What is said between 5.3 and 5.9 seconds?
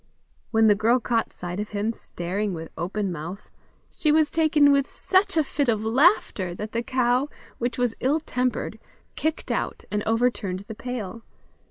a fit of